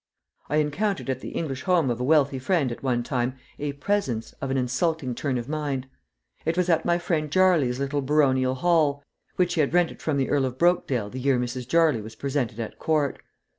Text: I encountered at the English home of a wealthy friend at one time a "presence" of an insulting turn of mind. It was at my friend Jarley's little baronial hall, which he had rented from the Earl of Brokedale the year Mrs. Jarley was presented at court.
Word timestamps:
I 0.49 0.55
encountered 0.55 1.11
at 1.11 1.19
the 1.19 1.29
English 1.29 1.61
home 1.61 1.91
of 1.91 1.99
a 2.01 2.03
wealthy 2.03 2.39
friend 2.39 2.71
at 2.71 2.81
one 2.81 3.03
time 3.03 3.35
a 3.59 3.73
"presence" 3.73 4.31
of 4.41 4.49
an 4.49 4.57
insulting 4.57 5.13
turn 5.13 5.37
of 5.37 5.47
mind. 5.47 5.85
It 6.43 6.57
was 6.57 6.69
at 6.69 6.85
my 6.85 6.97
friend 6.97 7.29
Jarley's 7.29 7.77
little 7.79 8.01
baronial 8.01 8.55
hall, 8.55 9.03
which 9.35 9.53
he 9.53 9.61
had 9.61 9.75
rented 9.75 10.01
from 10.01 10.17
the 10.17 10.31
Earl 10.31 10.45
of 10.45 10.57
Brokedale 10.57 11.11
the 11.11 11.19
year 11.19 11.37
Mrs. 11.37 11.67
Jarley 11.67 12.01
was 12.01 12.15
presented 12.15 12.59
at 12.59 12.79
court. 12.79 13.19